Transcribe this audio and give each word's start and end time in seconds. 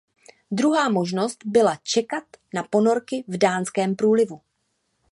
Druhá 0.51 0.89
možnost 0.89 1.39
byla 1.45 1.75
čekat 1.83 2.23
na 2.53 2.63
ponorky 2.63 3.23
v 3.27 3.37
Dánskem 3.37 3.95
průlivu. 3.95 4.41